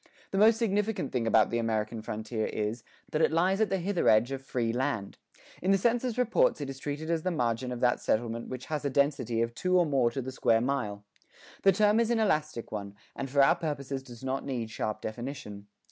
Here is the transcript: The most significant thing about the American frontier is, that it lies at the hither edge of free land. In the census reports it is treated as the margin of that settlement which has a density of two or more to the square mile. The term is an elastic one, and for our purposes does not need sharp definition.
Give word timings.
The 0.31 0.39
most 0.39 0.57
significant 0.57 1.11
thing 1.11 1.27
about 1.27 1.51
the 1.51 1.59
American 1.59 2.01
frontier 2.01 2.47
is, 2.47 2.83
that 3.11 3.21
it 3.21 3.31
lies 3.31 3.61
at 3.61 3.69
the 3.69 3.77
hither 3.77 4.09
edge 4.09 4.31
of 4.31 4.41
free 4.41 4.73
land. 4.73 5.19
In 5.61 5.69
the 5.69 5.77
census 5.77 6.17
reports 6.17 6.59
it 6.59 6.71
is 6.71 6.79
treated 6.79 7.11
as 7.11 7.21
the 7.21 7.29
margin 7.29 7.71
of 7.71 7.81
that 7.81 7.99
settlement 7.99 8.47
which 8.49 8.65
has 8.65 8.83
a 8.83 8.89
density 8.89 9.43
of 9.43 9.53
two 9.53 9.77
or 9.77 9.85
more 9.85 10.09
to 10.09 10.21
the 10.23 10.31
square 10.31 10.59
mile. 10.59 11.03
The 11.61 11.71
term 11.71 11.99
is 11.99 12.09
an 12.09 12.19
elastic 12.19 12.71
one, 12.71 12.95
and 13.15 13.29
for 13.29 13.43
our 13.43 13.55
purposes 13.55 14.01
does 14.01 14.23
not 14.23 14.43
need 14.43 14.71
sharp 14.71 15.01
definition. 15.01 15.67